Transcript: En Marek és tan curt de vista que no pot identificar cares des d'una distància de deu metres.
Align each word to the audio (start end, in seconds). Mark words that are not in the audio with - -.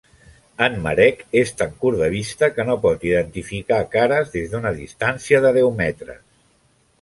En 0.67 0.77
Marek 0.85 1.19
és 1.41 1.51
tan 1.59 1.75
curt 1.83 1.99
de 1.99 2.07
vista 2.13 2.49
que 2.55 2.65
no 2.69 2.77
pot 2.87 3.05
identificar 3.09 3.79
cares 3.97 4.33
des 4.39 4.49
d'una 4.55 4.73
distància 4.81 5.43
de 5.47 5.53
deu 5.61 5.71
metres. 5.85 6.21